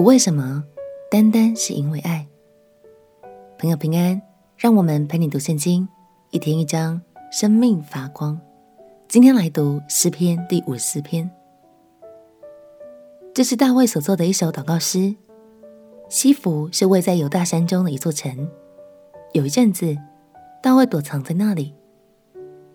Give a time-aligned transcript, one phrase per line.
[0.00, 0.64] 不为什么，
[1.10, 2.26] 单单是因为爱。
[3.58, 4.22] 朋友平安，
[4.56, 5.86] 让我们陪你读圣经，
[6.30, 8.40] 一天一章，生命发光。
[9.08, 11.30] 今天来读诗篇第五十四篇，
[13.34, 15.14] 这是大卫所作的一首祷告诗。
[16.08, 18.48] 西弗是位在犹大山中的一座城，
[19.34, 19.94] 有一阵子，
[20.62, 21.74] 大卫躲藏在那里，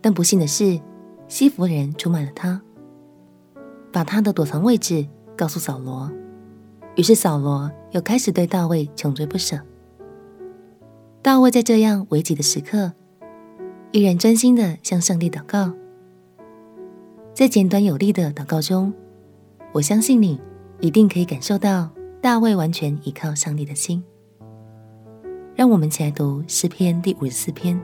[0.00, 0.80] 但不幸的是，
[1.28, 2.60] 西弗人出卖了他，
[3.92, 6.10] 把他的躲藏位置告诉扫罗。
[6.94, 9.58] 于是扫罗又开始对大卫穷追不舍。
[11.22, 12.92] 大卫在这样危急的时刻，
[13.92, 15.72] 依然专心地向上帝祷告。
[17.32, 18.92] 在简短有力的祷告中，
[19.72, 20.40] 我相信你
[20.80, 21.88] 一定可以感受到
[22.20, 24.02] 大卫完全依靠上帝的心。
[25.54, 27.80] 让我们一起来读诗篇第五十四篇。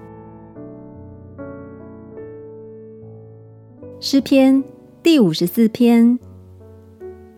[4.01, 4.62] 诗篇
[5.03, 6.19] 第五十四篇，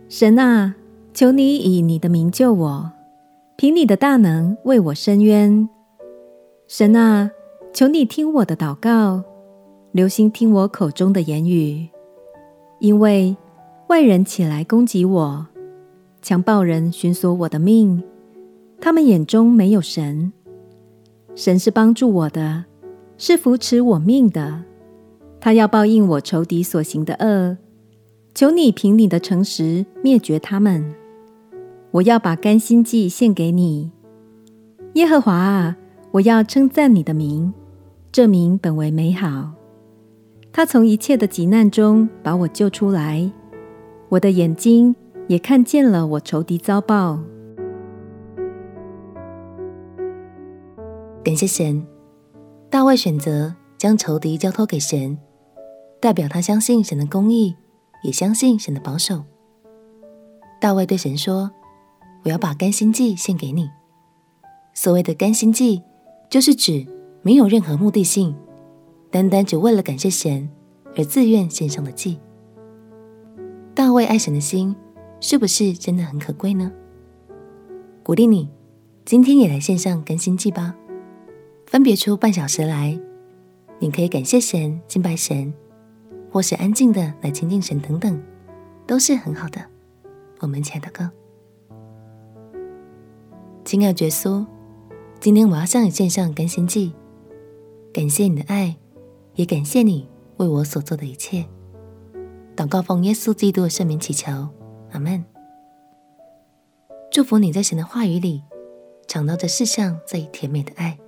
[0.09, 0.74] 神啊！
[1.20, 2.93] 求你以你的名救我，
[3.57, 5.68] 凭你的大能为我伸冤。
[6.66, 7.30] 神啊，
[7.74, 9.23] 求你听我的祷告，
[9.93, 11.91] 留心听我口中的言语，
[12.79, 13.37] 因为
[13.88, 15.46] 外人起来攻击我，
[16.23, 18.02] 强暴人寻索我的命，
[18.80, 20.32] 他们眼中没有神。
[21.35, 22.65] 神是帮助我的，
[23.18, 24.63] 是扶持我命的，
[25.38, 27.59] 他要报应我仇敌所行的恶。
[28.35, 30.95] 求你凭你的诚实灭绝他们。
[31.93, 33.91] 我要把甘心祭献给你，
[34.95, 35.77] 耶和华啊！
[36.13, 37.52] 我要称赞你的名，
[38.13, 39.51] 这名本为美好。
[40.52, 43.29] 他从一切的急难中把我救出来，
[44.09, 44.95] 我的眼睛
[45.27, 47.19] 也看见了我仇敌遭报。
[51.25, 51.85] 感谢神，
[52.69, 55.19] 大卫选择将仇敌交托给神，
[56.01, 57.57] 代表他相信神的公义，
[58.04, 59.25] 也相信神的保守。
[60.60, 61.51] 大卫对神说。
[62.23, 63.71] 我要把甘心祭献给你。
[64.75, 65.82] 所谓的甘心祭，
[66.28, 66.86] 就是指
[67.22, 68.34] 没有任何目的性，
[69.10, 70.48] 单单只为了感谢神
[70.97, 72.19] 而自愿献上的祭。
[73.75, 74.75] 大卫爱神的心，
[75.20, 76.70] 是不是真的很可贵呢？
[78.03, 78.48] 鼓励你，
[79.04, 80.75] 今天也来献上甘心祭吧。
[81.66, 82.98] 分别出半小时来，
[83.78, 85.52] 你可以感谢神、敬拜神，
[86.31, 88.20] 或是安静的来亲近神，等等，
[88.87, 89.64] 都是很好的。
[90.41, 91.10] 我们亲爱的哥。
[93.65, 94.44] 亲爱的耶稣，
[95.21, 96.93] 今天我要向你献上甘心祭，
[97.93, 98.76] 感谢你的爱，
[99.34, 101.47] 也感谢你为我所做的一切。
[102.56, 104.49] 祷告奉耶稣基督的圣名祈求，
[104.93, 105.25] 阿门。
[107.12, 108.43] 祝福你在神的话语里
[109.06, 110.99] 尝到这世上最甜美的爱。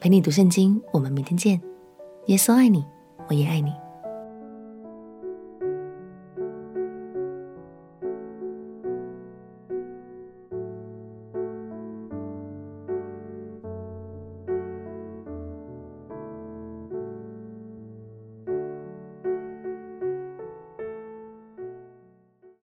[0.00, 1.60] 陪你读圣经，我们明天见。
[2.26, 2.84] 耶稣爱你，
[3.28, 3.72] 我也爱你。